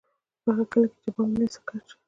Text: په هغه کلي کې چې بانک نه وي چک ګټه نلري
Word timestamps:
په 0.43 0.49
هغه 0.53 0.63
کلي 0.71 0.87
کې 0.91 0.97
چې 1.03 1.09
بانک 1.15 1.29
نه 1.33 1.37
وي 1.41 1.47
چک 1.53 1.61
ګټه 1.67 1.81
نلري 1.85 1.95